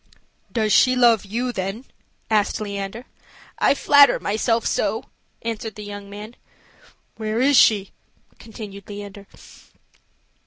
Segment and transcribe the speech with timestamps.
[0.51, 1.85] "Does she love you, then?"
[2.27, 3.05] asked Leander.
[3.59, 5.05] "I flatter myself so,"
[5.43, 6.35] answered the young man.
[7.17, 7.91] "Where is she?"
[8.39, 9.27] continued Leander.